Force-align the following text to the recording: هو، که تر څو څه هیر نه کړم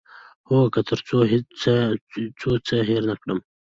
هو، 0.47 0.57
که 0.73 0.81
تر 0.89 0.99
څو 2.41 2.49
څه 2.67 2.75
هیر 2.87 3.03
نه 3.09 3.15
کړم 3.21 3.39